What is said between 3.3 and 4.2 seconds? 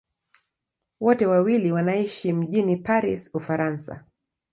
Ufaransa.